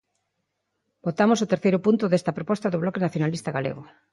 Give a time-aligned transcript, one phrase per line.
[1.05, 3.83] Votamos o terceiro punto desta proposta do Bloque Nacionalista Galego.